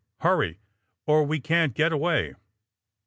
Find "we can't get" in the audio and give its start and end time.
1.23-1.91